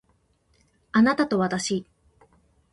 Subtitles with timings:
[0.93, 1.85] あなたとわたし